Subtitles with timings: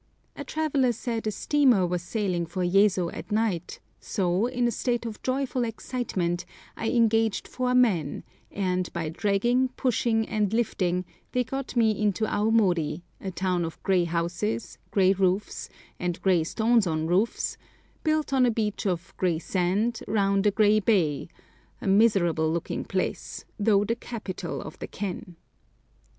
[0.35, 5.05] A traveller said a steamer was sailing for Yezo at night, so, in a state
[5.05, 6.43] of joyful excitement,
[6.75, 13.03] I engaged four men, and by dragging, pushing, and lifting, they got me into Aomori,
[13.19, 15.69] a town of grey houses, grey roofs,
[15.99, 17.59] and grey stones on roofs,
[18.03, 23.85] built on a beach of grey sand, round a grey bay—a miserable looking place, though
[23.85, 25.35] the capital of the ken.